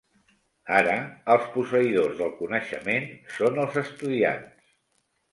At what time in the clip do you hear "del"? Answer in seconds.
2.21-2.31